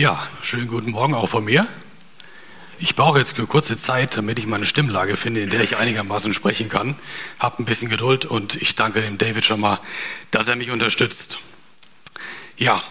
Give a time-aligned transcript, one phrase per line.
[0.00, 1.68] Ja, schönen guten Morgen auch von mir.
[2.78, 6.32] Ich brauche jetzt eine kurze Zeit, damit ich meine Stimmlage finde, in der ich einigermaßen
[6.32, 6.96] sprechen kann.
[7.38, 9.78] Hab ein bisschen Geduld und ich danke dem David schon mal,
[10.30, 11.36] dass er mich unterstützt.
[12.56, 12.82] Ja,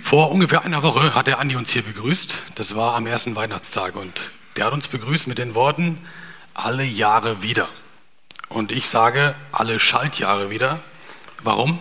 [0.00, 2.42] vor ungefähr einer Woche hat der Andi uns hier begrüßt.
[2.54, 5.98] Das war am ersten Weihnachtstag und der hat uns begrüßt mit den Worten,
[6.54, 7.68] alle Jahre wieder.
[8.48, 10.78] Und ich sage, alle Schaltjahre wieder.
[11.42, 11.80] Warum?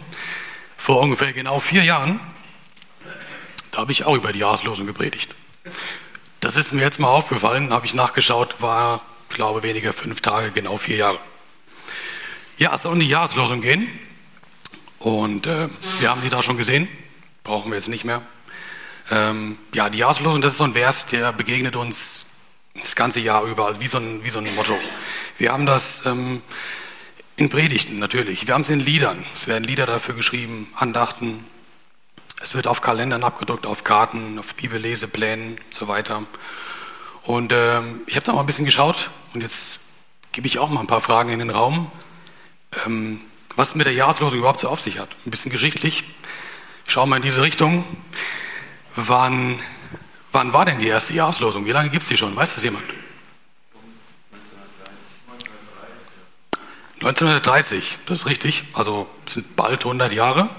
[0.77, 2.20] Vor ungefähr genau vier Jahren
[3.73, 5.34] da habe ich auch über die Jahreslosung gepredigt.
[6.40, 10.77] Das ist mir jetzt mal aufgefallen, habe ich nachgeschaut, war, glaube weniger fünf Tage, genau
[10.77, 11.20] vier Jahre.
[12.58, 13.88] Ja, es soll um die Jahreslosung gehen.
[14.99, 16.88] Und äh, wir haben sie da schon gesehen,
[17.44, 18.22] brauchen wir jetzt nicht mehr.
[19.09, 22.26] Ähm, ja, die Jahreslosung, das ist so ein Vers, der begegnet uns
[22.76, 24.77] das ganze Jahr über, also wie so ein, wie so ein Motto.
[25.40, 26.41] Wir haben das ähm,
[27.38, 31.44] in Predigten natürlich, wir haben es in Liedern, es werden Lieder dafür geschrieben, Andachten,
[32.42, 36.24] es wird auf Kalendern abgedruckt, auf Karten, auf Bibelleseplänen und so weiter.
[37.24, 39.80] Und äh, ich habe da mal ein bisschen geschaut und jetzt
[40.32, 41.90] gebe ich auch mal ein paar Fragen in den Raum,
[42.85, 43.22] ähm,
[43.55, 45.10] was es mit der Jahreslosung überhaupt so auf sich hat.
[45.26, 46.04] Ein bisschen geschichtlich.
[46.85, 47.85] Ich schaue mal in diese Richtung.
[48.96, 49.60] Wann,
[50.32, 51.66] wann war denn die erste Jahreslosung?
[51.66, 52.35] Wie lange gibt es die schon?
[52.35, 52.84] Weiß das jemand?
[56.96, 58.63] 1930, das ist richtig.
[58.74, 60.50] Also sind bald 100 Jahre.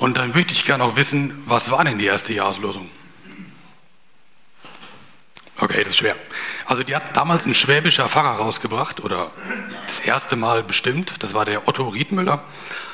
[0.00, 2.88] Und dann möchte ich gerne auch wissen, was war denn die erste Jahreslosung?
[5.58, 6.16] Okay, das ist schwer.
[6.64, 9.30] Also die hat damals ein schwäbischer Pfarrer rausgebracht oder
[9.86, 11.22] das erste Mal bestimmt.
[11.22, 12.42] Das war der Otto Riedmüller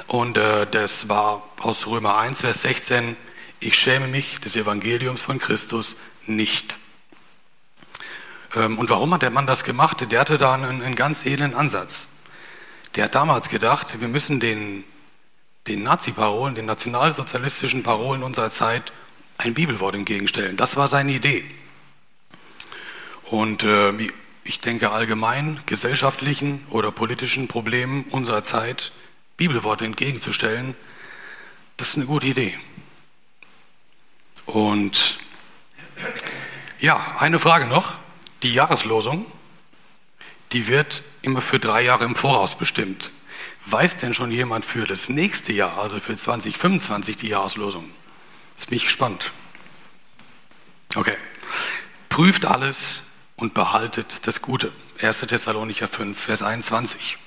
[0.09, 3.15] und äh, das war aus Römer 1, Vers 16.
[3.61, 6.75] Ich schäme mich des Evangeliums von Christus nicht.
[8.57, 10.11] Ähm, und warum hat der Mann das gemacht?
[10.11, 12.09] Der hatte da einen, einen ganz edlen Ansatz.
[12.97, 14.83] Der hat damals gedacht, wir müssen den
[15.67, 18.93] den Nazi-Parolen, den nationalsozialistischen Parolen unserer Zeit
[19.39, 20.57] ein Bibelwort entgegenstellen.
[20.57, 21.45] Das war seine Idee.
[23.25, 23.93] Und äh,
[24.45, 28.93] ich denke allgemein gesellschaftlichen oder politischen Problemen unserer Zeit
[29.37, 30.75] Bibelworte entgegenzustellen,
[31.77, 32.59] das ist eine gute Idee.
[34.47, 35.19] Und
[36.79, 37.99] ja, eine Frage noch.
[38.43, 39.27] Die Jahreslosung,
[40.53, 43.11] die wird immer für drei Jahre im Voraus bestimmt.
[43.69, 47.91] Weiß denn schon jemand für das nächste Jahr, also für 2025, die Jahreslosung?
[48.55, 49.33] Das bin ich gespannt.
[50.95, 51.17] Okay.
[52.09, 53.03] Prüft alles
[53.35, 54.73] und behaltet das Gute.
[55.03, 55.19] 1.
[55.21, 57.19] Thessalonicher 5, Vers 21.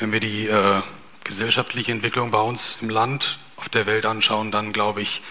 [0.00, 0.82] Wenn wir die äh,
[1.22, 5.22] gesellschaftliche Entwicklung bei uns im Land, auf der Welt anschauen, dann glaube ich,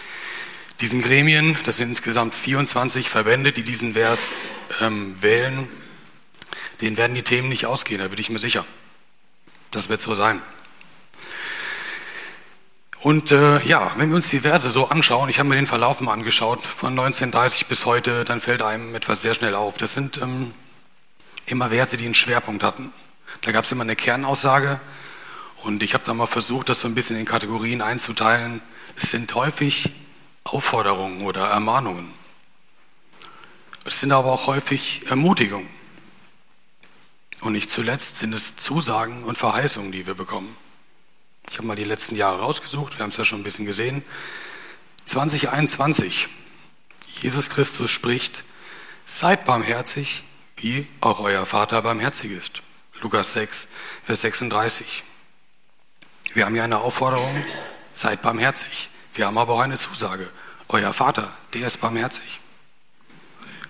[0.80, 4.50] diesen Gremien, das sind insgesamt 24 Verbände, die diesen Vers
[4.80, 5.68] ähm, wählen,
[6.80, 8.64] denen werden die Themen nicht ausgehen, da bin ich mir sicher.
[9.70, 10.40] Das wird so sein.
[13.00, 16.00] Und äh, ja, wenn wir uns die Verse so anschauen, ich habe mir den Verlauf
[16.00, 19.78] mal angeschaut, von 1930 bis heute, dann fällt einem etwas sehr schnell auf.
[19.78, 20.52] Das sind ähm,
[21.46, 22.92] immer Verse, die einen Schwerpunkt hatten.
[23.42, 24.80] Da gab es immer eine Kernaussage
[25.62, 28.62] und ich habe da mal versucht, das so ein bisschen in Kategorien einzuteilen.
[28.96, 29.90] Es sind häufig
[30.42, 32.10] Aufforderungen oder Ermahnungen.
[33.84, 35.68] Es sind aber auch häufig Ermutigungen.
[37.40, 40.56] Und nicht zuletzt sind es Zusagen und Verheißungen, die wir bekommen.
[41.50, 44.02] Ich habe mal die letzten Jahre rausgesucht, wir haben es ja schon ein bisschen gesehen.
[45.04, 46.28] 2021,
[47.22, 48.44] Jesus Christus spricht,
[49.06, 50.24] seid barmherzig,
[50.56, 52.62] wie auch euer Vater barmherzig ist.
[53.00, 53.68] Lukas 6,
[54.04, 55.04] Vers 36.
[56.34, 57.44] Wir haben hier eine Aufforderung,
[57.92, 58.90] seid barmherzig.
[59.14, 60.28] Wir haben aber auch eine Zusage,
[60.68, 62.40] euer Vater, der ist barmherzig.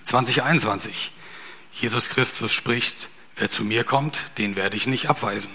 [0.02, 1.12] 2021,
[1.72, 3.08] Jesus Christus spricht,
[3.38, 5.50] Wer zu mir kommt, den werde ich nicht abweisen.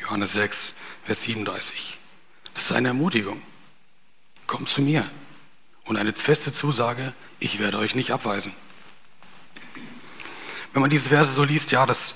[0.00, 0.74] Johannes 6,
[1.04, 1.98] Vers 37.
[2.54, 3.42] Das ist eine Ermutigung.
[4.46, 5.08] Kommt zu mir.
[5.84, 8.52] Und eine feste Zusage, ich werde euch nicht abweisen.
[10.72, 12.14] Wenn man diese Verse so liest, ja, das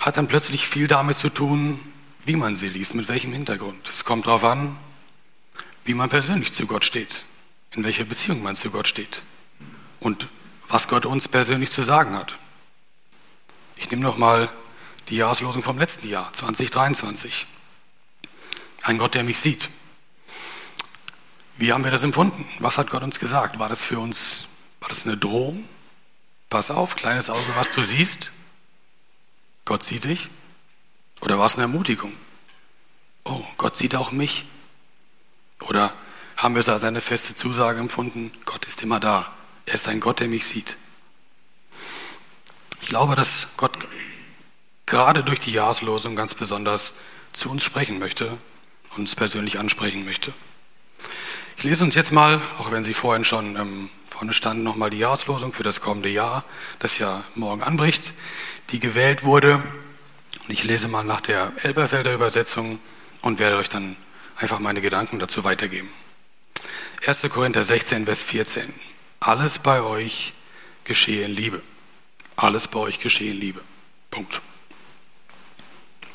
[0.00, 1.80] hat dann plötzlich viel damit zu tun,
[2.24, 3.88] wie man sie liest, mit welchem Hintergrund.
[3.88, 4.76] Es kommt darauf an,
[5.84, 7.24] wie man persönlich zu Gott steht,
[7.72, 9.20] in welcher Beziehung man zu Gott steht
[10.00, 10.28] und
[10.66, 12.36] was Gott uns persönlich zu sagen hat.
[13.76, 14.48] Ich nehme noch mal
[15.08, 17.46] die Jahreslosung vom letzten Jahr, 2023.
[18.82, 19.68] Ein Gott, der mich sieht.
[21.58, 22.46] Wie haben wir das empfunden?
[22.58, 23.58] Was hat Gott uns gesagt?
[23.58, 24.44] War das für uns,
[24.80, 25.64] war das eine Drohung?
[26.48, 28.30] Pass auf, kleines Auge, was du siehst.
[29.64, 30.28] Gott sieht dich.
[31.20, 32.12] Oder war es eine Ermutigung?
[33.24, 34.44] Oh, Gott sieht auch mich.
[35.60, 35.92] Oder
[36.36, 38.30] haben wir es als eine feste Zusage empfunden?
[38.44, 39.32] Gott ist immer da.
[39.64, 40.76] Er ist ein Gott, der mich sieht.
[42.86, 43.76] Ich glaube, dass Gott
[44.86, 46.94] gerade durch die Jahreslosung ganz besonders
[47.32, 48.38] zu uns sprechen möchte
[48.90, 50.32] und uns persönlich ansprechen möchte.
[51.56, 54.98] Ich lese uns jetzt mal, auch wenn Sie vorhin schon ähm, vorne standen, nochmal die
[54.98, 56.44] Jahreslosung für das kommende Jahr,
[56.78, 58.14] das ja morgen anbricht,
[58.70, 59.56] die gewählt wurde.
[59.56, 62.78] Und ich lese mal nach der Elberfelder Übersetzung
[63.20, 63.96] und werde euch dann
[64.36, 65.88] einfach meine Gedanken dazu weitergeben.
[67.04, 67.22] 1.
[67.30, 68.72] Korinther 16, Vers 14.
[69.18, 70.34] Alles bei euch
[70.84, 71.62] geschehe in Liebe.
[72.36, 73.60] Alles bei euch geschehe in Liebe.
[74.10, 74.40] Punkt.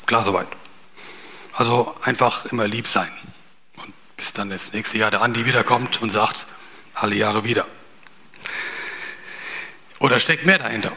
[0.06, 0.48] Klar soweit.
[1.52, 3.10] Also einfach immer lieb sein.
[3.76, 6.46] Und bis dann das nächste Jahr der Andi wiederkommt und sagt,
[6.94, 7.66] alle Jahre wieder.
[9.98, 10.96] Oder steckt mehr dahinter?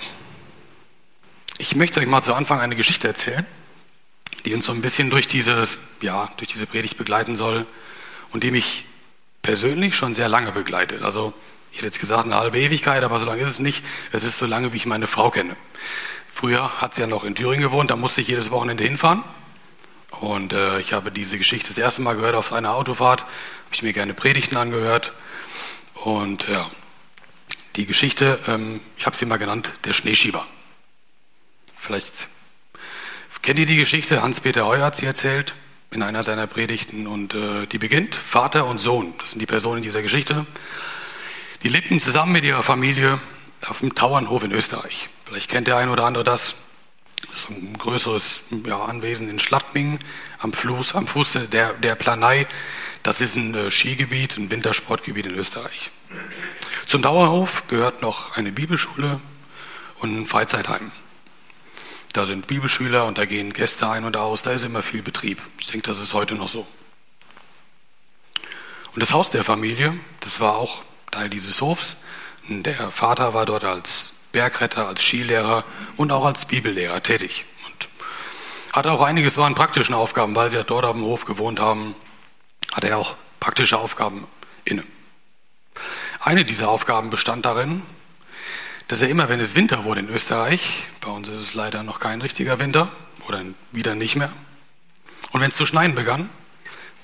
[1.57, 3.45] Ich möchte euch mal zu Anfang eine Geschichte erzählen,
[4.45, 7.65] die uns so ein bisschen durch, dieses, ja, durch diese Predigt begleiten soll
[8.31, 8.85] und die mich
[9.41, 11.01] persönlich schon sehr lange begleitet.
[11.01, 11.33] Also
[11.75, 13.83] ich hätte jetzt gesagt eine halbe Ewigkeit, aber so lange ist es nicht.
[14.13, 15.57] Es ist so lange, wie ich meine Frau kenne.
[16.33, 19.25] Früher hat sie ja noch in Thüringen gewohnt, da musste ich jedes Wochenende hinfahren.
[20.21, 23.83] Und äh, ich habe diese Geschichte das erste Mal gehört auf einer Autofahrt, habe ich
[23.83, 25.11] mir gerne Predigten angehört.
[25.95, 26.71] Und ja,
[27.75, 30.47] die Geschichte, ähm, ich habe sie mal genannt, der Schneeschieber.
[31.75, 32.29] Vielleicht
[33.41, 35.55] kennt ihr die Geschichte, Hans-Peter Heuer hat sie erzählt
[35.91, 39.77] in einer seiner Predigten und äh, die beginnt, Vater und Sohn, das sind die Personen
[39.77, 40.45] in dieser Geschichte,
[41.65, 43.19] die lebten zusammen mit ihrer Familie
[43.65, 45.09] auf dem Tauernhof in Österreich.
[45.25, 46.57] Vielleicht kennt der ein oder andere das.
[47.25, 49.97] Das ist ein größeres ja, Anwesen in Schlattmingen
[50.37, 52.45] am Fluss, am Fuß der, der Planei.
[53.01, 55.89] Das ist ein äh, Skigebiet, ein Wintersportgebiet in Österreich.
[56.85, 59.19] Zum Dauerhof gehört noch eine Bibelschule
[60.01, 60.91] und ein Freizeitheim.
[62.13, 65.41] Da sind Bibelschüler und da gehen Gäste ein und aus, da ist immer viel Betrieb.
[65.57, 66.67] Ich denke, das ist heute noch so.
[68.93, 70.83] Und das Haus der Familie, das war auch
[71.15, 71.95] Teil dieses Hofs.
[72.49, 75.63] Der Vater war dort als Bergretter, als Skilehrer
[75.95, 77.45] und auch als Bibellehrer tätig.
[77.65, 77.87] Und
[78.73, 81.95] hatte auch einiges an praktischen Aufgaben, weil sie ja dort dem Hof gewohnt haben,
[82.73, 84.27] hatte er auch praktische Aufgaben
[84.65, 84.83] inne.
[86.19, 87.81] Eine dieser Aufgaben bestand darin,
[88.89, 92.01] dass er immer, wenn es Winter wurde in Österreich, bei uns ist es leider noch
[92.01, 92.89] kein richtiger Winter
[93.27, 93.41] oder
[93.71, 94.33] wieder nicht mehr,
[95.31, 96.29] und wenn es zu schneien begann,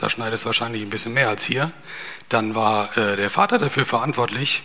[0.01, 1.71] da schneit es wahrscheinlich ein bisschen mehr als hier,
[2.27, 4.63] dann war äh, der Vater dafür verantwortlich,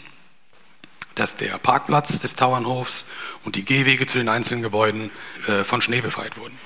[1.14, 3.04] dass der Parkplatz des Tauernhofs
[3.44, 5.10] und die Gehwege zu den einzelnen Gebäuden
[5.46, 6.58] äh, von Schnee befreit wurden.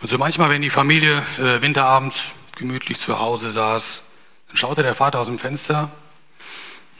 [0.00, 4.02] Und so manchmal, wenn die Familie äh, winterabends gemütlich zu Hause saß,
[4.48, 5.90] dann schaute der Vater aus dem Fenster,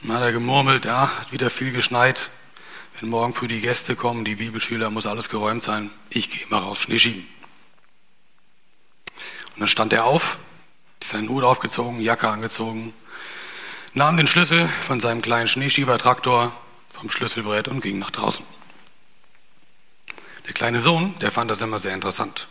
[0.01, 2.31] dann hat er gemurmelt, ja, hat wieder viel geschneit.
[2.99, 5.91] Wenn morgen früh die Gäste kommen, die Bibelschüler, muss alles geräumt sein.
[6.09, 7.27] Ich gehe mal raus, Schnee schieben.
[9.59, 10.39] Und dann stand er auf,
[11.03, 12.93] seinen Hut aufgezogen, Jacke angezogen,
[13.93, 16.53] nahm den Schlüssel von seinem kleinen Schneeschiebertraktor
[16.93, 18.45] vom Schlüsselbrett und ging nach draußen.
[20.45, 22.47] Der kleine Sohn, der fand das immer sehr interessant.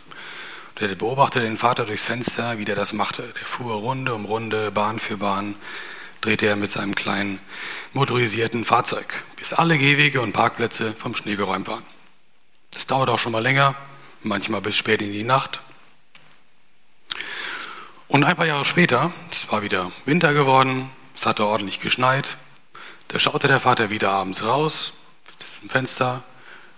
[0.79, 3.23] Der beobachtete den Vater durchs Fenster, wie der das machte.
[3.23, 5.55] Der fuhr Runde um Runde, Bahn für Bahn,
[6.21, 7.39] drehte er mit seinem kleinen
[7.93, 11.83] motorisierten Fahrzeug, bis alle Gehwege und Parkplätze vom Schnee geräumt waren.
[12.69, 13.73] Das dauerte auch schon mal länger,
[14.21, 15.59] manchmal bis spät in die Nacht.
[18.09, 22.37] Und ein paar Jahre später, es war wieder Winter geworden, es hatte ordentlich geschneit.
[23.07, 24.93] Da schaute der Vater wieder abends raus,
[25.59, 26.23] zum Fenster,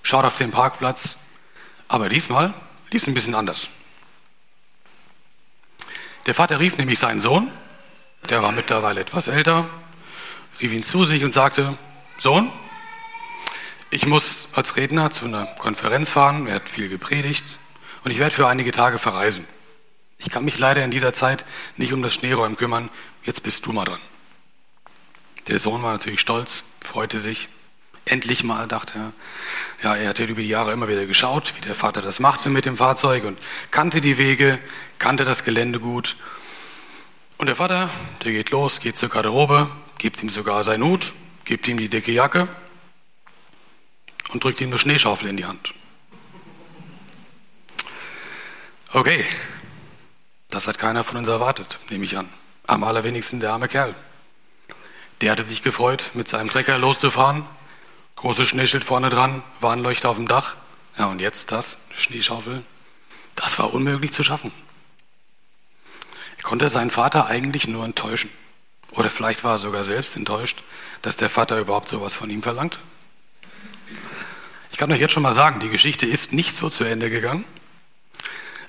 [0.04, 1.16] schaut auf den Parkplatz.
[1.88, 2.54] Aber diesmal
[2.89, 3.69] lief es ein bisschen anders.
[6.25, 7.50] Der Vater rief nämlich seinen Sohn,
[8.29, 9.70] der war mittlerweile etwas älter,
[10.60, 11.77] rief ihn zu sich und sagte,
[12.17, 12.51] Sohn,
[13.89, 17.58] ich muss als Redner zu einer Konferenz fahren, er hat viel gepredigt
[18.03, 19.48] und ich werde für einige Tage verreisen.
[20.24, 21.46] Ich kann mich leider in dieser Zeit
[21.78, 22.90] nicht um das Schneeräumen kümmern,
[23.24, 24.00] jetzt bist du mal dran.
[25.48, 27.50] Der Sohn war natürlich stolz, freute sich.
[28.06, 29.13] Endlich mal, dachte er.
[29.84, 32.66] Ja, er hatte über die Jahre immer wieder geschaut, wie der Vater das machte mit
[32.66, 33.38] dem Fahrzeug und
[33.70, 34.60] kannte die Wege,
[34.98, 36.16] kannte das Gelände gut.
[37.38, 37.90] Und der Vater,
[38.24, 41.13] der geht los, geht zur Garderobe, gibt ihm sogar seinen Hut,
[41.46, 42.48] gibt ihm die dicke Jacke
[44.32, 45.74] und drückt ihm eine Schneeschaufel in die Hand.
[48.94, 49.25] Okay,
[50.51, 52.29] das hat keiner von uns erwartet, nehme ich an.
[52.67, 53.96] Am allerwenigsten der arme Kerl.
[55.22, 57.46] Der hatte sich gefreut, mit seinem Trecker loszufahren.
[58.17, 60.55] Großes Schneeschild vorne dran, Warnleuchter auf dem Dach.
[60.98, 62.63] Ja, und jetzt das, Schneeschaufel.
[63.36, 64.51] Das war unmöglich zu schaffen.
[66.38, 68.29] Er konnte seinen Vater eigentlich nur enttäuschen.
[68.91, 70.63] Oder vielleicht war er sogar selbst enttäuscht,
[71.01, 72.79] dass der Vater überhaupt sowas von ihm verlangt.
[74.72, 77.46] Ich kann euch jetzt schon mal sagen, die Geschichte ist nicht so zu Ende gegangen.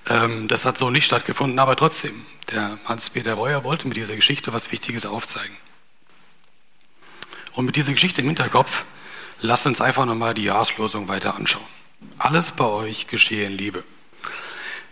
[0.09, 4.53] Ähm, das hat so nicht stattgefunden, aber trotzdem, der Hans-Peter Reuer wollte mit dieser Geschichte
[4.53, 5.57] was Wichtiges aufzeigen.
[7.55, 8.85] Und mit dieser Geschichte im Hinterkopf,
[9.41, 11.67] lasst uns einfach nochmal die Jahreslosung weiter anschauen.
[12.19, 13.85] Alles bei euch geschehe in Liebe.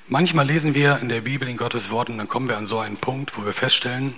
[0.09, 2.97] Manchmal lesen wir in der Bibel in Gottes Worten, dann kommen wir an so einen
[2.97, 4.14] Punkt, wo wir feststellen,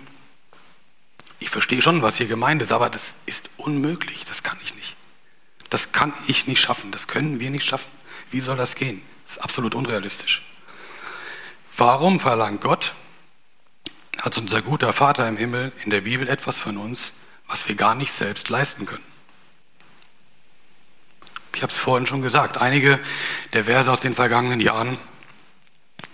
[1.38, 4.96] ich verstehe schon, was hier gemeint ist, aber das ist unmöglich, das kann ich nicht.
[5.70, 7.90] Das kann ich nicht schaffen, das können wir nicht schaffen.
[8.30, 9.02] Wie soll das gehen?
[9.26, 10.42] Das ist absolut unrealistisch.
[11.76, 12.94] Warum verlangt Gott
[14.20, 17.14] als unser guter Vater im Himmel in der Bibel etwas von uns,
[17.48, 19.04] was wir gar nicht selbst leisten können?
[21.54, 22.98] Ich habe es vorhin schon gesagt, einige
[23.52, 24.98] der Verse aus den vergangenen Jahren,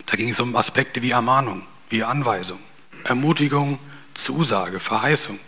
[0.07, 2.59] da ging es um Aspekte wie Ermahnung, wie Anweisung,
[3.05, 3.79] Ermutigung,
[4.15, 5.39] Zusage, Verheißung.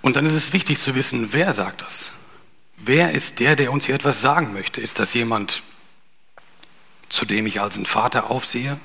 [0.00, 2.12] Und dann ist es wichtig zu wissen, wer sagt das?
[2.76, 4.80] Wer ist der, der uns hier etwas sagen möchte?
[4.80, 5.62] Ist das jemand,
[7.08, 8.78] zu dem ich als ein Vater aufsehe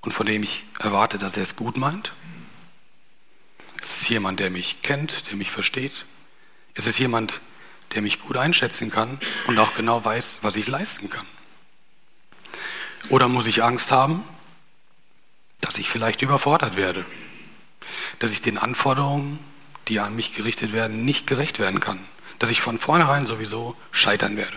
[0.00, 2.12] und von dem ich erwarte, dass er es gut meint?
[3.80, 6.04] Ist es jemand, der mich kennt, der mich versteht?
[6.74, 7.40] Ist es jemand,
[7.94, 11.26] der mich gut einschätzen kann und auch genau weiß, was ich leisten kann?
[13.10, 14.24] Oder muss ich Angst haben,
[15.60, 17.04] dass ich vielleicht überfordert werde,
[18.18, 19.38] dass ich den Anforderungen,
[19.88, 21.98] die an mich gerichtet werden, nicht gerecht werden kann,
[22.38, 24.56] dass ich von vornherein sowieso scheitern werde.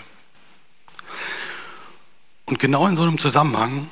[2.48, 3.88] Und genau in so einem Zusammenhang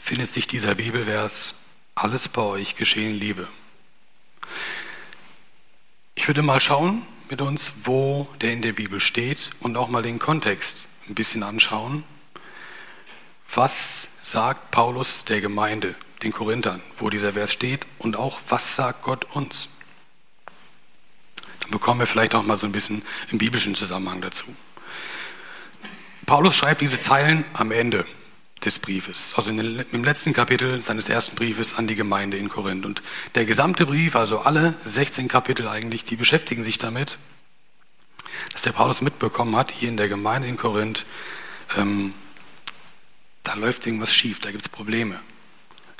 [0.00, 1.54] findet sich dieser Bibelvers,
[1.94, 3.46] alles bei euch geschehen Liebe.
[6.14, 10.02] Ich würde mal schauen mit uns, wo der in der Bibel steht und auch mal
[10.02, 12.04] den Kontext ein bisschen anschauen
[13.56, 19.02] was sagt Paulus der Gemeinde, den Korinthern, wo dieser Vers steht und auch was sagt
[19.02, 19.68] Gott uns?
[21.60, 24.44] Dann bekommen wir vielleicht auch mal so ein bisschen im biblischen Zusammenhang dazu.
[26.26, 28.06] Paulus schreibt diese Zeilen am Ende
[28.64, 32.86] des Briefes, also den, im letzten Kapitel seines ersten Briefes an die Gemeinde in Korinth.
[32.86, 33.02] Und
[33.34, 37.18] der gesamte Brief, also alle 16 Kapitel eigentlich, die beschäftigen sich damit,
[38.52, 41.04] dass der Paulus mitbekommen hat, hier in der Gemeinde in Korinth,
[41.76, 42.14] ähm,
[43.42, 45.20] da läuft irgendwas schief, da gibt es Probleme.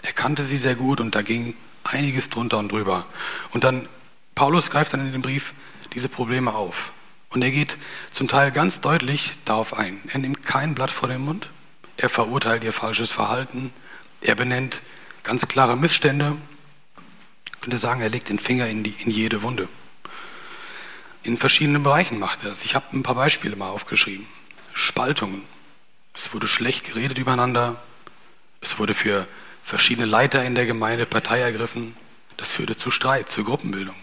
[0.03, 3.05] Er kannte sie sehr gut und da ging einiges drunter und drüber.
[3.53, 3.89] Und dann,
[4.35, 5.53] Paulus greift dann in dem Brief
[5.93, 6.94] diese Probleme auf.
[7.35, 7.77] Und er geht
[8.13, 10.01] zum Teil ganz deutlich darauf ein.
[10.13, 11.49] Er nimmt kein Blatt vor den Mund,
[11.97, 13.73] er verurteilt ihr falsches Verhalten,
[14.21, 14.81] er benennt
[15.25, 16.37] ganz klare Missstände.
[17.47, 19.69] Ich könnte sagen, er legt den Finger in, die, in jede Wunde.
[21.25, 22.65] In verschiedenen Bereichen macht er das.
[22.65, 24.27] Ich habe ein paar Beispiele mal aufgeschrieben.
[24.73, 25.43] Spaltungen,
[26.17, 27.83] es wurde schlecht geredet übereinander.
[28.61, 29.27] Es wurde für
[29.63, 31.97] verschiedene Leiter in der Gemeinde Partei ergriffen.
[32.37, 33.97] Das führte zu Streit, zu Gruppenbildung.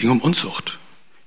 [0.00, 0.78] Es ging um Unzucht.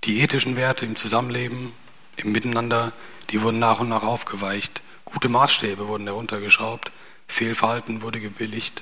[0.04, 1.74] Die ethischen Werte im Zusammenleben,
[2.16, 2.92] im Miteinander,
[3.30, 4.82] die wurden nach und nach aufgeweicht.
[5.06, 6.92] Gute Maßstäbe wurden heruntergeschraubt.
[7.28, 8.82] Fehlverhalten wurde gebilligt.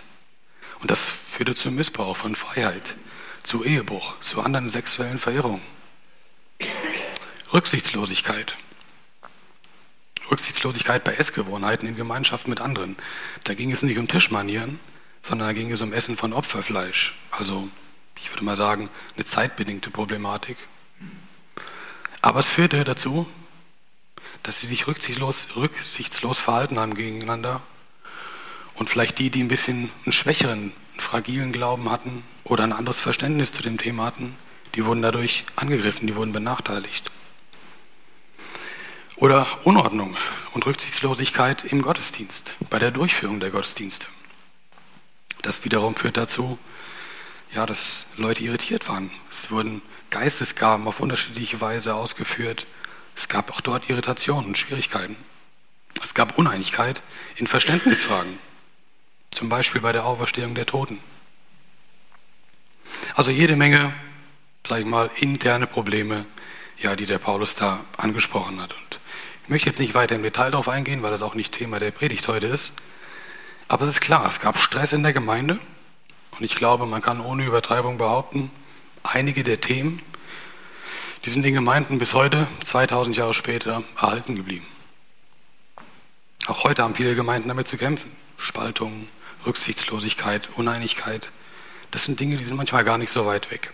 [0.80, 2.96] Und das führte zum Missbrauch von Freiheit,
[3.44, 5.62] zu Ehebruch, zu anderen sexuellen Verirrungen.
[7.52, 8.56] Rücksichtslosigkeit.
[10.32, 12.96] Rücksichtslosigkeit bei Essgewohnheiten in Gemeinschaft mit anderen.
[13.44, 14.80] Da ging es nicht um Tischmanieren,
[15.22, 17.18] sondern da ging es um Essen von Opferfleisch.
[17.32, 17.68] Also,
[18.16, 20.58] ich würde mal sagen, eine zeitbedingte Problematik.
[22.22, 23.28] Aber es führte dazu,
[24.44, 27.62] dass sie sich rücksichtslos, rücksichtslos verhalten haben gegeneinander.
[28.76, 33.00] Und vielleicht die, die ein bisschen einen schwächeren, einen fragilen Glauben hatten oder ein anderes
[33.00, 34.36] Verständnis zu dem Thema hatten,
[34.76, 37.12] die wurden dadurch angegriffen, die wurden benachteiligt.
[39.18, 40.16] Oder Unordnung
[40.54, 44.08] und Rücksichtslosigkeit im Gottesdienst, bei der Durchführung der Gottesdienste.
[45.44, 46.58] Das wiederum führt dazu,
[47.54, 49.12] ja, dass Leute irritiert waren.
[49.30, 52.68] Es wurden Geistesgaben auf unterschiedliche Weise ausgeführt.
[53.16, 55.16] Es gab auch dort Irritationen und Schwierigkeiten.
[56.04, 57.02] Es gab Uneinigkeit
[57.36, 58.38] in Verständnisfragen,
[59.32, 61.00] zum Beispiel bei der Auferstehung der Toten.
[63.16, 63.94] Also jede Menge,
[64.66, 66.26] sage ich mal, interne Probleme,
[66.82, 68.74] ja, die der Paulus da angesprochen hat.
[68.74, 69.00] Und
[69.44, 71.92] ich möchte jetzt nicht weiter im Detail darauf eingehen, weil das auch nicht Thema der
[71.92, 72.74] Predigt heute ist.
[73.68, 75.60] Aber es ist klar, es gab Stress in der Gemeinde.
[76.42, 78.50] Und ich glaube, man kann ohne Übertreibung behaupten,
[79.04, 80.02] einige der Themen,
[81.24, 84.66] die sind den Gemeinden bis heute, 2000 Jahre später, erhalten geblieben.
[86.48, 88.12] Auch heute haben viele Gemeinden damit zu kämpfen.
[88.38, 89.08] Spaltung,
[89.46, 91.30] Rücksichtslosigkeit, Uneinigkeit.
[91.92, 93.72] Das sind Dinge, die sind manchmal gar nicht so weit weg.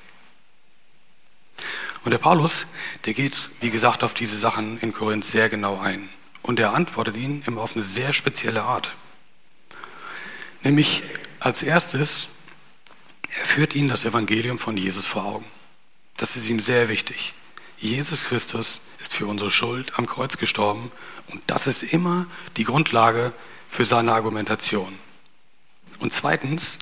[2.03, 2.65] Und der Paulus,
[3.05, 6.09] der geht, wie gesagt, auf diese Sachen in Korinth sehr genau ein.
[6.41, 8.91] Und er antwortet ihnen immer auf eine sehr spezielle Art.
[10.63, 11.03] Nämlich
[11.39, 12.27] als erstes,
[13.39, 15.45] er führt ihnen das Evangelium von Jesus vor Augen.
[16.17, 17.33] Das ist ihm sehr wichtig.
[17.77, 20.91] Jesus Christus ist für unsere Schuld am Kreuz gestorben
[21.27, 22.25] und das ist immer
[22.57, 23.33] die Grundlage
[23.69, 24.97] für seine Argumentation.
[25.99, 26.79] Und zweitens,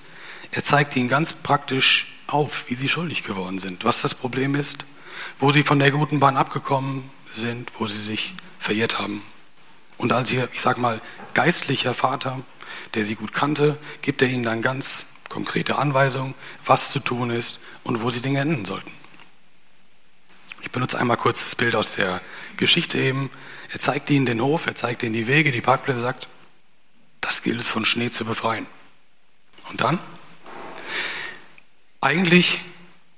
[0.52, 4.86] er zeigt ihnen ganz praktisch auf, wie sie schuldig geworden sind, was das Problem ist
[5.40, 9.22] wo sie von der guten Bahn abgekommen sind, wo sie sich verirrt haben.
[9.98, 11.02] Und als ihr, ich sag mal,
[11.34, 12.42] geistlicher Vater
[12.94, 16.34] der sie gut kannte, gibt er ihnen dann ganz konkrete Anweisungen,
[16.66, 18.92] was zu tun ist und wo sie Dinge enden sollten.
[20.62, 22.22] Ich benutze einmal kurz das Bild aus der
[22.56, 23.30] Geschichte eben.
[23.70, 26.30] Er zeigt ihnen den Hof, er zeigt ihnen die Wege, die Parkplätze, sagt,
[27.20, 28.66] das gilt es von Schnee zu befreien.
[29.70, 30.00] Und dann?
[32.00, 32.62] Eigentlich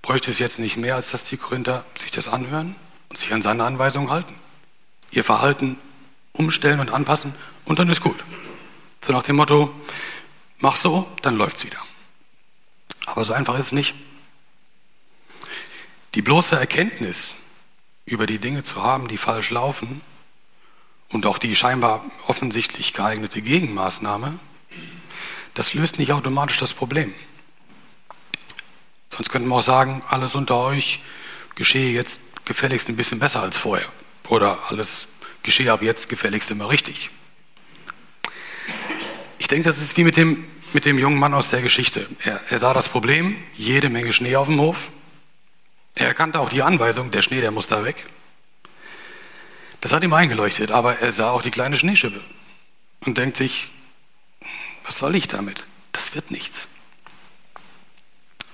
[0.02, 2.76] bräuchte es jetzt nicht mehr, als dass die Korinther sich das anhören
[3.10, 4.34] und sich an seine Anweisungen halten.
[5.12, 5.78] Ihr Verhalten
[6.34, 8.24] umstellen und anpassen und dann ist gut.
[9.02, 9.72] So nach dem Motto,
[10.58, 11.78] mach so, dann läuft's wieder.
[13.08, 13.96] Aber so einfach ist es nicht.
[16.14, 17.38] Die bloße Erkenntnis
[18.06, 20.02] über die Dinge zu haben, die falsch laufen
[21.10, 24.38] und auch die scheinbar offensichtlich geeignete Gegenmaßnahme,
[25.54, 27.14] das löst nicht automatisch das Problem.
[29.10, 31.02] Sonst könnten wir auch sagen, alles unter euch
[31.56, 33.88] geschehe jetzt gefälligst ein bisschen besser als vorher.
[34.28, 35.08] Oder alles
[35.44, 37.10] geschehe ab jetzt gefälligst immer richtig.
[39.40, 42.08] Ich denke, das ist wie mit dem, mit dem jungen Mann aus der Geschichte.
[42.24, 44.92] Er, er sah das Problem, jede Menge Schnee auf dem Hof.
[45.96, 48.06] Er erkannte auch die Anweisung, der Schnee, der muss da weg.
[49.82, 52.22] Das hat ihm eingeleuchtet, aber er sah auch die kleine Schneeschippe
[53.02, 53.72] und denkt sich,
[54.84, 55.66] was soll ich damit?
[55.92, 56.68] Das wird nichts.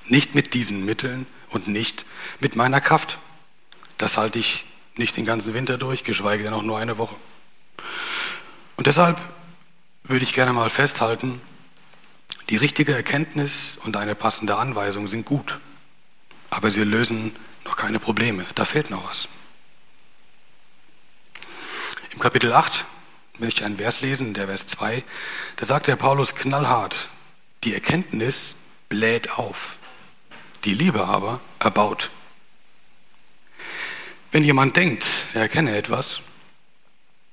[0.05, 2.05] Nicht mit diesen Mitteln und nicht
[2.39, 3.17] mit meiner Kraft.
[3.97, 4.65] Das halte ich
[4.95, 7.15] nicht den ganzen Winter durch, geschweige denn auch nur eine Woche.
[8.75, 9.21] Und deshalb
[10.03, 11.41] würde ich gerne mal festhalten,
[12.49, 15.59] die richtige Erkenntnis und eine passende Anweisung sind gut,
[16.49, 17.35] aber sie lösen
[17.65, 18.45] noch keine Probleme.
[18.55, 19.27] Da fehlt noch was.
[22.11, 22.85] Im Kapitel 8
[23.39, 25.03] möchte ich einen Vers lesen, der Vers 2.
[25.55, 27.09] Da sagt der Paulus knallhart,
[27.63, 28.55] die Erkenntnis
[28.89, 29.79] bläht auf,
[30.63, 32.11] die Liebe aber erbaut.
[34.31, 36.21] Wenn jemand denkt, er erkenne etwas,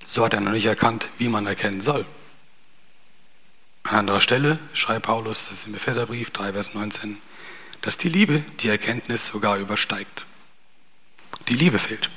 [0.07, 2.05] so hat er noch nicht erkannt, wie man erkennen soll.
[3.85, 7.19] An anderer Stelle schreibt Paulus, das ist im Epheserbrief 3, Vers 19,
[7.81, 10.27] dass die Liebe die Erkenntnis sogar übersteigt.
[11.49, 12.11] Die Liebe fehlt.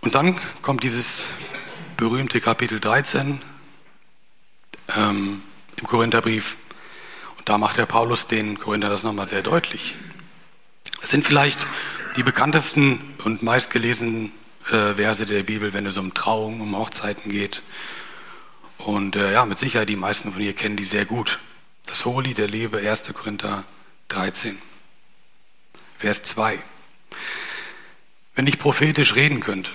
[0.00, 1.26] Und dann kommt dieses
[1.96, 3.42] berühmte Kapitel 13
[4.96, 5.42] ähm,
[5.76, 6.56] im Korintherbrief.
[7.36, 9.96] Und da macht der Paulus den Korinther das nochmal sehr deutlich.
[11.02, 11.66] Es sind vielleicht
[12.16, 14.32] die bekanntesten und meistgelesenen
[14.70, 17.62] äh, Verse der Bibel, wenn es um Trauung, um Hochzeiten geht.
[18.84, 21.38] Und äh, ja, mit Sicherheit die meisten von ihr kennen die sehr gut.
[21.86, 23.12] Das Hohelied der Liebe, 1.
[23.12, 23.64] Korinther
[24.08, 24.58] 13,
[25.98, 26.58] Vers 2.
[28.34, 29.70] Wenn ich prophetisch reden könnte,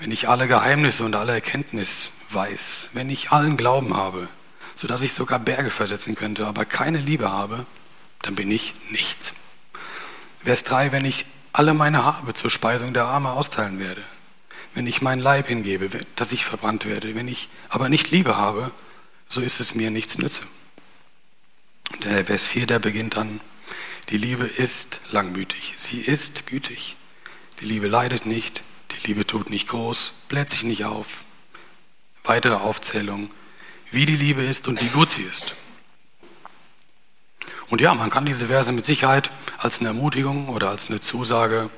[0.00, 4.28] wenn ich alle Geheimnisse und alle Erkenntnis weiß, wenn ich allen Glauben habe,
[4.76, 7.64] sodass ich sogar Berge versetzen könnte, aber keine Liebe habe,
[8.20, 9.32] dann bin ich nichts.
[10.44, 14.02] Vers 3, wenn ich alle meine Habe zur Speisung der Arme austeilen werde,
[14.74, 18.70] wenn ich mein Leib hingebe, dass ich verbrannt werde, wenn ich aber nicht Liebe habe,
[19.28, 20.42] so ist es mir nichts nütze.
[22.04, 23.40] Der Vers 4, der beginnt dann,
[24.10, 26.96] die Liebe ist langmütig, sie ist gütig,
[27.60, 31.24] die Liebe leidet nicht, die Liebe tut nicht groß, bläht sich nicht auf.
[32.24, 33.30] Weitere Aufzählung,
[33.90, 35.54] wie die Liebe ist und wie gut sie ist.
[37.68, 41.70] Und ja, man kann diese Verse mit Sicherheit als eine Ermutigung oder als eine Zusage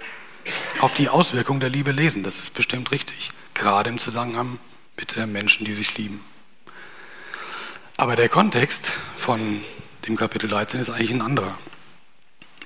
[0.80, 2.22] auf die Auswirkung der Liebe lesen.
[2.22, 4.58] Das ist bestimmt richtig, gerade im Zusammenhang
[4.96, 6.20] mit den Menschen, die sich lieben.
[7.96, 9.62] Aber der Kontext von
[10.06, 11.56] dem Kapitel 13 ist eigentlich ein anderer.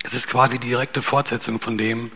[0.03, 2.11] Es ist quasi die direkte Fortsetzung von dem,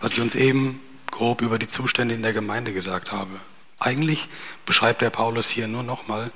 [0.00, 3.30] was ich uns eben grob über die Zustände in der Gemeinde gesagt habe.
[3.78, 4.28] Eigentlich
[4.66, 6.30] beschreibt der Paulus hier nur noch mal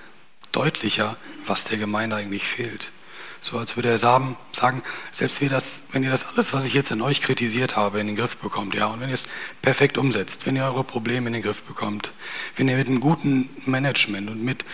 [0.52, 2.90] deutlicher, was der Gemeinde eigentlich fehlt.
[3.44, 4.38] So als würde er sagen,
[5.12, 8.06] selbst wenn, das, wenn ihr das alles, was ich jetzt in euch kritisiert habe, in
[8.06, 9.26] den Griff bekommt, ja, und wenn ihr es
[9.60, 12.10] perfekt umsetzt, wenn ihr eure Probleme in den Griff bekommt,
[12.56, 14.64] wenn ihr mit einem guten Management und mit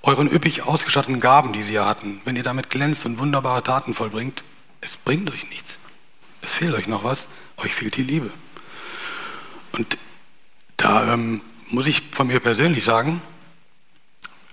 [0.00, 3.92] euren üppig ausgestatteten Gaben, die sie ja hatten, wenn ihr damit glänzt und wunderbare Taten
[3.92, 4.42] vollbringt,
[4.80, 5.78] es bringt euch nichts.
[6.40, 8.30] Es fehlt euch noch was, euch fehlt die Liebe.
[9.72, 9.98] Und
[10.78, 13.20] da ähm, muss ich von mir persönlich sagen,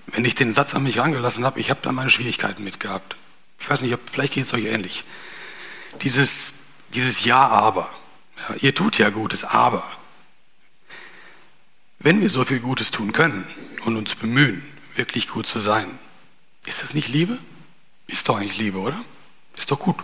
[0.07, 3.15] wenn ich den Satz an mich rangelassen habe, ich habe da meine Schwierigkeiten mit gehabt.
[3.63, 5.05] Ich weiß nicht, ob, vielleicht geht es euch ähnlich.
[6.01, 6.53] Dieses,
[6.93, 7.89] dieses Ja, aber.
[8.37, 9.89] Ja, ihr tut ja Gutes, aber.
[11.99, 13.47] Wenn wir so viel Gutes tun können
[13.85, 14.61] und uns bemühen,
[14.95, 15.87] wirklich gut zu sein,
[16.65, 17.37] ist das nicht Liebe?
[18.07, 18.99] Ist doch eigentlich Liebe, oder?
[19.57, 19.95] Ist doch gut.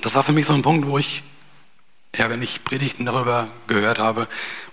[0.00, 1.22] Das war für mich so ein Punkt, wo ich
[2.16, 4.28] ja, wenn ich Predigten darüber gehört habe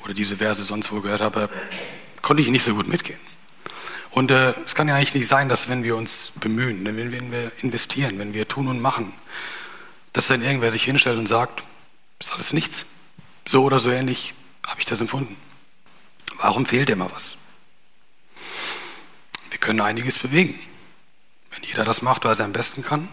[0.06, 1.50] oder diese Verse sonst wo gehört habe,
[2.22, 3.20] konnte ich nicht so gut mitgehen.
[4.12, 7.32] Und äh, es kann ja eigentlich nicht sein, dass wenn wir uns bemühen, wenn, wenn
[7.32, 9.14] wir investieren, wenn wir tun und machen,
[10.14, 11.64] dass dann irgendwer sich hinstellt und sagt,
[12.20, 12.86] ist alles nichts.
[13.48, 14.34] So oder so ähnlich
[14.66, 15.36] habe ich das empfunden.
[16.38, 17.38] Warum fehlt immer was?
[19.60, 20.58] wir können einiges bewegen.
[21.52, 23.10] Wenn jeder das macht, was er am besten kann,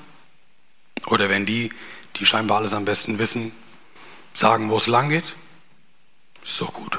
[1.06, 1.70] oder wenn die,
[2.16, 3.52] die scheinbar alles am besten wissen,
[4.32, 5.24] sagen, wo es lang geht,
[6.44, 6.98] ist doch gut.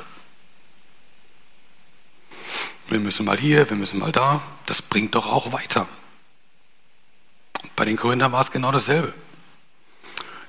[2.90, 4.42] Wir müssen mal hier, wir müssen mal da.
[4.66, 5.88] Das bringt doch auch weiter.
[7.76, 9.14] Bei den Korinthern war es genau dasselbe.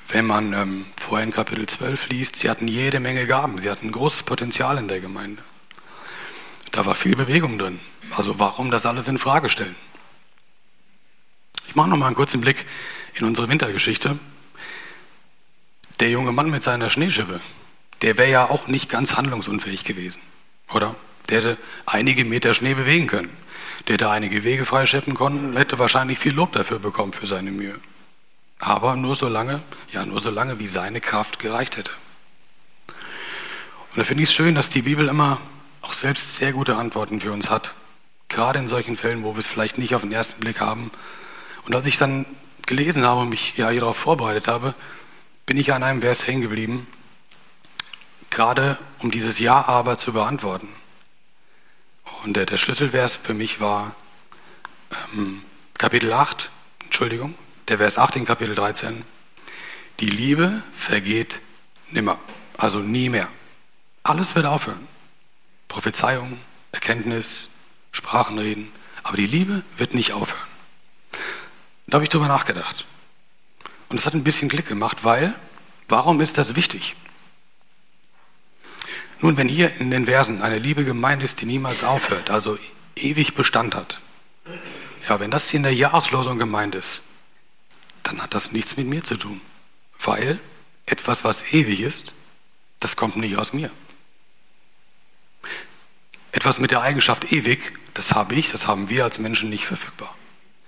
[0.08, 3.92] Wenn man ähm, vorher in Kapitel 12 liest, sie hatten jede Menge Gaben, sie hatten
[3.92, 5.42] großes Potenzial in der Gemeinde.
[6.70, 7.80] Da war viel Bewegung drin.
[8.16, 9.76] Also warum das alles in Frage stellen?
[11.66, 12.64] Ich mache noch mal einen kurzen Blick
[13.14, 14.18] in unsere Wintergeschichte.
[16.00, 17.40] Der junge Mann mit seiner Schneeschippe,
[18.00, 20.22] der wäre ja auch nicht ganz handlungsunfähig gewesen,
[20.72, 20.94] oder?
[21.28, 23.30] Der hätte einige Meter Schnee bewegen können.
[23.86, 27.74] Der hätte einige Wege freischleppen können, hätte wahrscheinlich viel Lob dafür bekommen für seine Mühe.
[28.58, 29.60] Aber nur so lange,
[29.92, 31.90] ja, nur so lange, wie seine Kraft gereicht hätte.
[32.88, 35.40] Und da finde ich es schön, dass die Bibel immer
[35.82, 37.72] auch selbst sehr gute Antworten für uns hat.
[38.28, 40.90] Gerade in solchen Fällen, wo wir es vielleicht nicht auf den ersten Blick haben.
[41.64, 42.26] Und als ich dann
[42.66, 44.74] gelesen habe und mich ja darauf vorbereitet habe,
[45.46, 46.86] bin ich an einem Vers hängen geblieben,
[48.28, 50.68] gerade um dieses Ja aber zu beantworten.
[52.24, 53.94] Und der, der Schlüsselvers für mich war
[55.14, 55.42] ähm,
[55.76, 56.50] Kapitel 8,
[56.84, 57.34] Entschuldigung,
[57.68, 59.04] der Vers 8 in Kapitel 13.
[60.00, 61.40] Die Liebe vergeht
[61.90, 62.18] nimmer,
[62.56, 63.28] also nie mehr.
[64.02, 64.86] Alles wird aufhören.
[65.68, 66.38] Prophezeiung,
[66.72, 67.50] Erkenntnis,
[67.92, 68.70] Sprachenreden,
[69.02, 70.40] aber die Liebe wird nicht aufhören.
[71.86, 72.84] Da habe ich drüber nachgedacht.
[73.88, 75.34] Und es hat ein bisschen Klick gemacht, weil,
[75.88, 76.94] warum ist das wichtig?
[79.20, 82.58] Nun, wenn hier in den Versen eine Liebe gemeint ist, die niemals aufhört, also
[82.94, 84.00] ewig Bestand hat,
[85.08, 87.02] ja, wenn das hier in der Jahreslosung gemeint ist,
[88.02, 89.40] dann hat das nichts mit mir zu tun,
[89.98, 90.38] weil
[90.86, 92.14] etwas, was ewig ist,
[92.80, 93.70] das kommt nicht aus mir.
[96.30, 100.14] Etwas mit der Eigenschaft ewig, das habe ich, das haben wir als Menschen nicht verfügbar.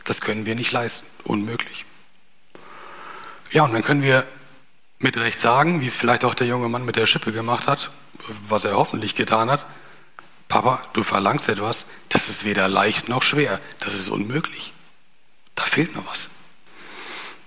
[0.04, 1.84] Das können wir nicht leisten, unmöglich.
[3.52, 4.26] Ja, und dann können wir
[5.00, 7.90] mit Recht sagen, wie es vielleicht auch der junge Mann mit der Schippe gemacht hat,
[8.48, 9.64] was er hoffentlich getan hat,
[10.48, 14.72] Papa, du verlangst etwas, das ist weder leicht noch schwer, das ist unmöglich.
[15.54, 16.28] Da fehlt noch was.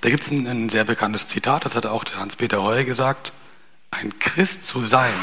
[0.01, 3.33] Da gibt es ein, ein, sehr bekanntes Zitat, das hat auch der Hans-Peter Heuer gesagt,
[3.91, 5.13] ein Christ zu sein,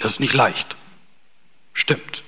[0.00, 0.76] das ist nicht leicht.
[1.72, 2.22] Stimmt.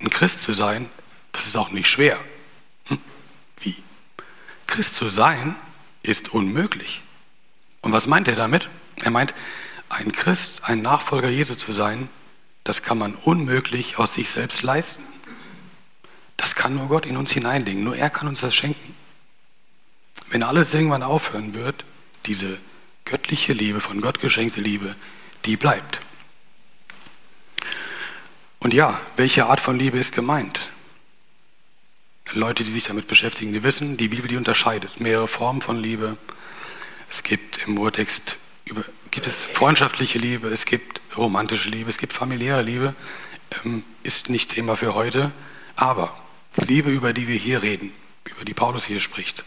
[0.00, 0.88] Ein Christ zu sein,
[1.32, 2.18] das ist auch nicht schwer.
[2.86, 2.98] Hm?
[3.60, 3.76] Wie?
[4.66, 5.54] Christ zu sein
[6.02, 7.02] ist unmöglich.
[7.84, 8.70] Und was meint er damit?
[8.96, 9.34] Er meint,
[9.90, 12.08] ein Christ, ein Nachfolger Jesu zu sein,
[12.64, 15.04] das kann man unmöglich aus sich selbst leisten.
[16.38, 17.84] Das kann nur Gott in uns hineinlegen.
[17.84, 18.94] Nur er kann uns das schenken.
[20.30, 21.84] Wenn alles irgendwann aufhören wird,
[22.24, 22.56] diese
[23.04, 24.96] göttliche Liebe, von Gott geschenkte Liebe,
[25.44, 26.00] die bleibt.
[28.60, 30.70] Und ja, welche Art von Liebe ist gemeint?
[32.32, 36.16] Leute, die sich damit beschäftigen, die wissen, die Bibel die unterscheidet mehrere Formen von Liebe.
[37.14, 42.60] Es gibt im Urtext gibt es freundschaftliche Liebe, es gibt romantische Liebe, es gibt familiäre
[42.60, 42.92] Liebe.
[43.64, 45.30] Ähm, ist nicht Thema für heute,
[45.76, 46.18] aber
[46.56, 47.92] die Liebe, über die wir hier reden,
[48.24, 49.44] über die Paulus hier spricht,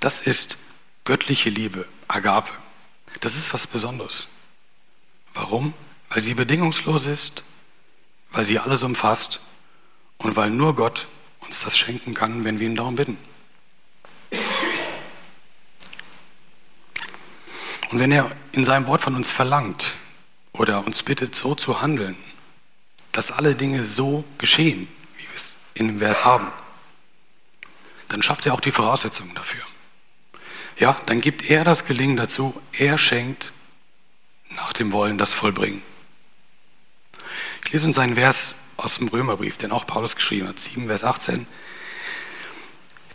[0.00, 0.56] das ist
[1.04, 2.50] göttliche Liebe, Agape.
[3.20, 4.28] Das ist was Besonderes.
[5.34, 5.74] Warum?
[6.08, 7.42] Weil sie bedingungslos ist,
[8.30, 9.40] weil sie alles umfasst
[10.16, 11.08] und weil nur Gott
[11.40, 13.18] uns das schenken kann, wenn wir ihn darum bitten.
[17.92, 19.96] Und wenn er in seinem Wort von uns verlangt
[20.54, 22.16] oder uns bittet, so zu handeln,
[23.12, 26.46] dass alle Dinge so geschehen, wie wir es in dem Vers haben,
[28.08, 29.60] dann schafft er auch die Voraussetzungen dafür.
[30.78, 33.52] Ja, dann gibt er das Gelingen dazu, er schenkt
[34.48, 35.82] nach dem Wollen das Vollbringen.
[37.64, 41.04] Ich lese uns einen Vers aus dem Römerbrief, den auch Paulus geschrieben hat, 7, Vers
[41.04, 41.46] 18.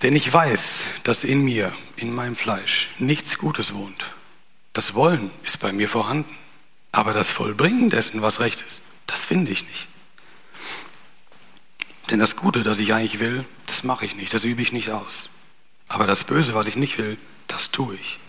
[0.04, 4.12] Denn ich weiß, dass in mir, in meinem Fleisch, nichts Gutes wohnt.
[4.78, 6.38] Das Wollen ist bei mir vorhanden,
[6.92, 9.88] aber das Vollbringen dessen, was recht ist, das finde ich nicht.
[12.12, 14.92] Denn das Gute, das ich eigentlich will, das mache ich nicht, das übe ich nicht
[14.92, 15.32] aus.
[15.88, 18.20] Aber das Böse, was ich nicht will, das tue ich.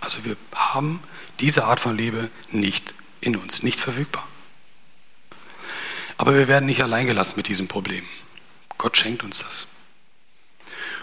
[0.00, 1.00] Also wir haben
[1.38, 4.26] diese Art von Liebe nicht in uns, nicht verfügbar.
[6.16, 8.06] Aber wir werden nicht allein gelassen mit diesem Problem.
[8.78, 9.66] Gott schenkt uns das.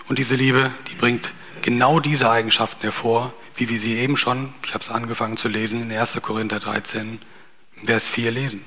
[0.07, 4.73] Und diese Liebe, die bringt genau diese Eigenschaften hervor, wie wir sie eben schon, ich
[4.73, 6.19] habe es angefangen zu lesen, in 1.
[6.21, 7.21] Korinther 13,
[7.85, 8.63] Vers 4 lesen.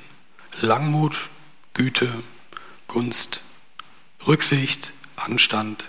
[0.60, 1.30] Langmut,
[1.74, 2.10] Güte,
[2.86, 3.40] Gunst,
[4.26, 5.86] Rücksicht, Anstand,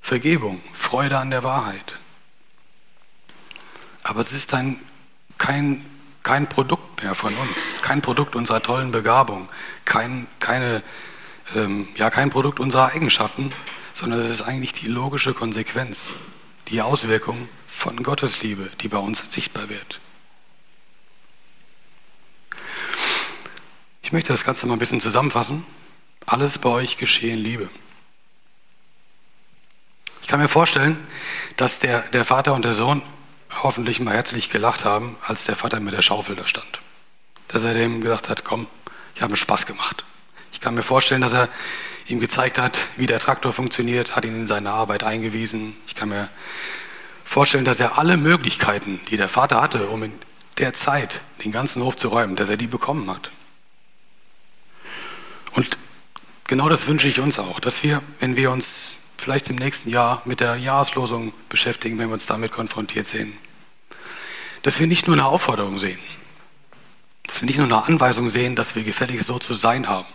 [0.00, 1.98] Vergebung, Freude an der Wahrheit.
[4.02, 4.78] Aber es ist ein,
[5.36, 5.84] kein,
[6.22, 9.48] kein Produkt mehr von uns, kein Produkt unserer tollen Begabung,
[9.84, 10.82] kein, keine
[11.54, 13.52] ähm, ja kein Produkt unserer Eigenschaften,
[13.94, 16.16] sondern es ist eigentlich die logische Konsequenz,
[16.68, 20.00] die Auswirkung von Gottes Liebe, die bei uns sichtbar wird.
[24.02, 25.64] Ich möchte das Ganze mal ein bisschen zusammenfassen.
[26.26, 27.70] Alles bei euch geschehe in Liebe.
[30.22, 30.98] Ich kann mir vorstellen,
[31.56, 33.00] dass der, der Vater und der Sohn
[33.62, 36.80] hoffentlich mal herzlich gelacht haben, als der Vater mit der Schaufel da stand.
[37.46, 38.66] Dass er dem gesagt hat, komm,
[39.14, 40.04] ich habe Spaß gemacht.
[40.52, 41.48] Ich kann mir vorstellen, dass er
[42.08, 45.76] ihm gezeigt hat, wie der Traktor funktioniert, hat ihn in seine Arbeit eingewiesen.
[45.86, 46.28] Ich kann mir
[47.28, 50.12] vorstellen, dass er alle Möglichkeiten, die der Vater hatte, um in
[50.56, 53.30] der Zeit den ganzen Hof zu räumen, dass er die bekommen hat.
[55.52, 55.76] Und
[56.46, 60.22] genau das wünsche ich uns auch, dass wir, wenn wir uns vielleicht im nächsten Jahr
[60.24, 63.34] mit der Jahreslosung beschäftigen, wenn wir uns damit konfrontiert sehen,
[64.62, 65.98] dass wir nicht nur eine Aufforderung sehen,
[67.24, 70.08] dass wir nicht nur eine Anweisung sehen, dass wir gefällig so zu sein haben,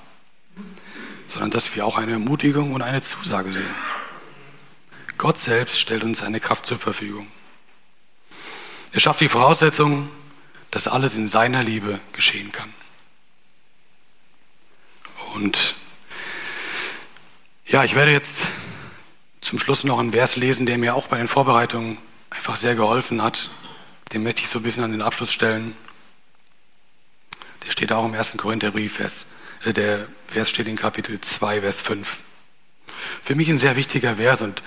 [1.27, 3.75] sondern dass wir auch eine Ermutigung und eine Zusage sehen.
[5.23, 7.31] Gott selbst stellt uns seine Kraft zur Verfügung.
[8.91, 10.09] Er schafft die Voraussetzungen,
[10.69, 12.73] dass alles in seiner Liebe geschehen kann.
[15.33, 15.75] Und
[17.65, 18.47] ja, ich werde jetzt
[19.39, 23.23] zum Schluss noch einen Vers lesen, der mir auch bei den Vorbereitungen einfach sehr geholfen
[23.23, 23.49] hat.
[24.11, 25.73] Den möchte ich so ein bisschen an den Abschluss stellen.
[27.65, 28.35] Der steht auch im 1.
[28.35, 29.25] Korintherbrief, Vers,
[29.63, 32.23] äh, der Vers steht in Kapitel 2, Vers 5.
[33.23, 34.61] Für mich ein sehr wichtiger Vers und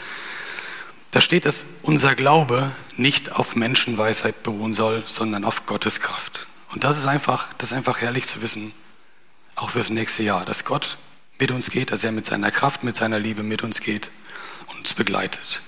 [1.17, 6.47] da steht, dass unser Glaube nicht auf Menschenweisheit beruhen soll, sondern auf Gottes Kraft.
[6.73, 8.75] Und das ist einfach, das ist einfach herrlich zu wissen,
[9.55, 10.99] auch fürs nächste Jahr, dass Gott
[11.39, 14.11] mit uns geht, dass er mit seiner Kraft, mit seiner Liebe mit uns geht
[14.67, 15.63] und uns begleitet.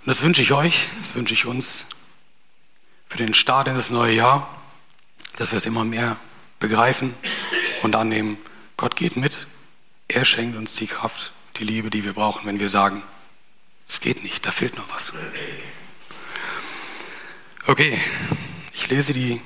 [0.00, 1.84] Und das wünsche ich euch, das wünsche ich uns
[3.08, 4.48] für den Start in das neue Jahr,
[5.36, 6.16] dass wir es immer mehr
[6.60, 7.12] begreifen
[7.82, 8.38] und annehmen.
[8.78, 9.46] Gott geht mit,
[10.08, 13.02] er schenkt uns die Kraft, die Liebe, die wir brauchen, wenn wir sagen,
[13.88, 15.12] es geht nicht, da fehlt noch was.
[17.66, 18.00] Okay,
[18.72, 19.40] ich lese die,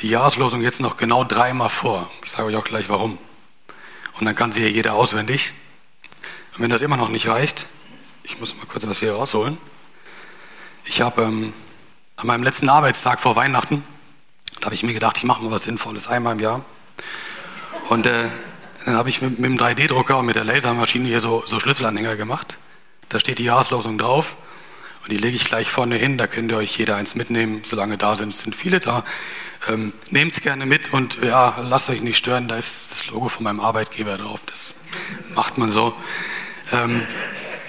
[0.00, 2.10] die Jahreslosung jetzt noch genau dreimal vor.
[2.24, 3.18] Ich sage euch auch gleich warum.
[4.18, 5.52] Und dann kann sie hier jeder auswendig.
[6.54, 7.66] Und wenn das immer noch nicht reicht,
[8.22, 9.58] ich muss mal kurz was hier rausholen.
[10.84, 11.52] Ich habe ähm,
[12.16, 13.82] an meinem letzten Arbeitstag vor Weihnachten,
[14.60, 16.64] da habe ich mir gedacht, ich mache mal was Sinnvolles einmal im Jahr.
[17.88, 18.28] Und äh,
[18.84, 22.16] dann habe ich mit, mit dem 3D-Drucker und mit der Lasermaschine hier so, so Schlüsselanhänger
[22.16, 22.58] gemacht.
[23.08, 24.36] Da steht die Jahreslosung drauf.
[25.02, 27.96] Und die lege ich gleich vorne hin, da könnt ihr euch jeder eins mitnehmen, solange
[27.96, 28.34] da sind.
[28.34, 29.04] Es sind viele da.
[29.66, 33.28] Ähm, Nehmt es gerne mit und ja, lasst euch nicht stören, da ist das Logo
[33.28, 34.42] von meinem Arbeitgeber drauf.
[34.46, 34.74] Das
[35.34, 35.94] macht man so.
[36.72, 37.06] Ähm,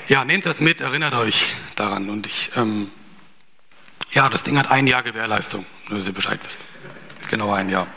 [0.07, 2.09] ja, nehmt das mit, erinnert euch daran.
[2.09, 2.89] Und ich, ähm,
[4.11, 6.59] ja, das Ding hat ein Jahr Gewährleistung, nur dass ihr Bescheid wisst.
[7.29, 7.87] Genau ein Jahr.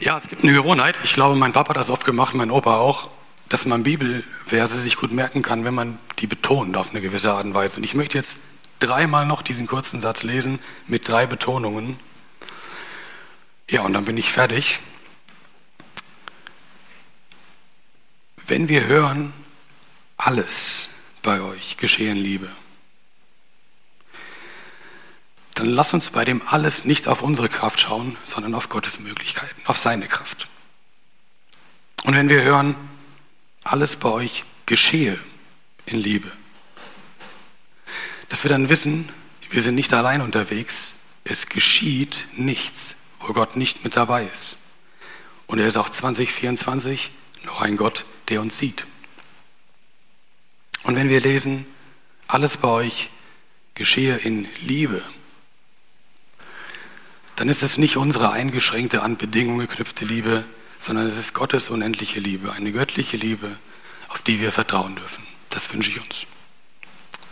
[0.00, 0.98] Ja, es gibt eine Gewohnheit.
[1.04, 3.10] Ich glaube, mein Papa hat das oft gemacht, mein Opa auch,
[3.50, 7.44] dass man Bibelverse sich gut merken kann, wenn man die betont auf eine gewisse Art
[7.44, 7.78] und Weise.
[7.78, 8.38] Und ich möchte jetzt
[8.78, 11.98] dreimal noch diesen kurzen Satz lesen mit drei Betonungen.
[13.68, 14.78] Ja, und dann bin ich fertig.
[18.46, 19.32] Wenn wir hören,
[20.16, 20.88] alles
[21.22, 22.48] bei euch geschehen Liebe,
[25.54, 29.60] dann lass uns bei dem alles nicht auf unsere Kraft schauen, sondern auf Gottes Möglichkeiten,
[29.66, 30.46] auf seine Kraft.
[32.04, 32.76] Und wenn wir hören,
[33.70, 35.18] alles bei euch geschehe
[35.86, 36.30] in Liebe,
[38.28, 39.08] dass wir dann wissen,
[39.50, 44.56] wir sind nicht allein unterwegs, es geschieht nichts wo Gott nicht mit dabei ist.
[45.46, 47.10] Und er ist auch 2024
[47.44, 48.86] noch ein Gott, der uns sieht.
[50.84, 51.66] Und wenn wir lesen,
[52.26, 53.10] alles bei euch
[53.74, 55.02] geschehe in Liebe,
[57.36, 60.44] dann ist es nicht unsere eingeschränkte, an Bedingungen geknüpfte Liebe,
[60.80, 63.56] sondern es ist Gottes unendliche Liebe, eine göttliche Liebe,
[64.08, 65.24] auf die wir vertrauen dürfen.
[65.50, 66.26] Das wünsche ich uns.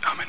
[0.05, 0.27] Amen.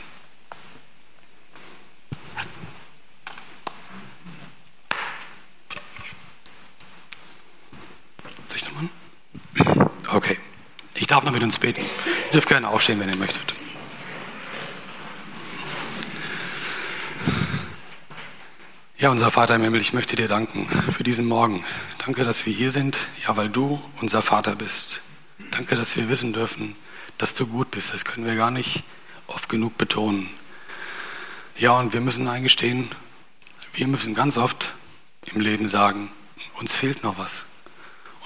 [10.13, 10.39] Okay.
[10.95, 11.83] Ich darf noch mit uns beten.
[11.83, 13.70] Ihr dürft gerne aufstehen, wenn ihr möchtet.
[19.01, 21.65] Ja, unser Vater im Himmel, ich möchte dir danken für diesen Morgen.
[22.05, 25.01] Danke, dass wir hier sind, ja, weil du unser Vater bist.
[25.53, 26.77] Danke, dass wir wissen dürfen,
[27.17, 27.95] dass du gut bist.
[27.95, 28.85] Das können wir gar nicht
[29.27, 30.29] oft genug betonen.
[31.57, 32.91] Ja, und wir müssen eingestehen,
[33.73, 34.75] wir müssen ganz oft
[35.33, 36.13] im Leben sagen,
[36.59, 37.47] uns fehlt noch was.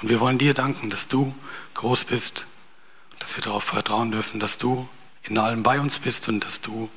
[0.03, 1.33] Und wir wollen dir danken, dass du
[1.75, 2.47] groß bist,
[3.21, 4.89] dass wir darauf vertrauen dürfen, dass du
[5.23, 6.91] in allem bei uns bist und dass du,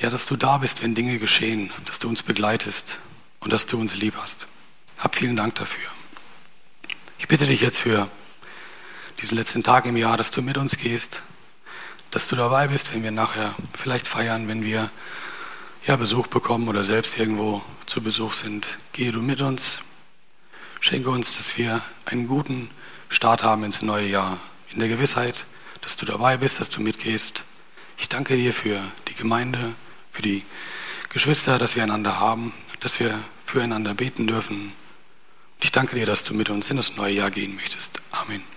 [0.00, 2.98] ja, dass du da bist, wenn Dinge geschehen, dass du uns begleitest
[3.40, 4.46] und dass du uns lieb hast.
[4.98, 5.88] Hab vielen Dank dafür.
[7.18, 8.08] Ich bitte dich jetzt für
[9.20, 11.22] diesen letzten Tag im Jahr, dass du mit uns gehst,
[12.10, 14.90] dass du dabei bist, wenn wir nachher vielleicht feiern, wenn wir
[15.86, 18.78] ja, Besuch bekommen oder selbst irgendwo zu Besuch sind.
[18.92, 19.80] Gehe du mit uns,
[20.80, 22.70] schenke uns, dass wir einen guten
[23.08, 24.40] Start haben ins neue Jahr,
[24.72, 25.46] in der Gewissheit,
[25.80, 27.44] dass du dabei bist, dass du mitgehst.
[27.98, 29.74] Ich danke dir für die Gemeinde,
[30.16, 30.42] für die
[31.10, 34.72] Geschwister, dass wir einander haben, dass wir füreinander beten dürfen.
[35.60, 38.00] Ich danke dir, dass du mit uns in das neue Jahr gehen möchtest.
[38.10, 38.55] Amen.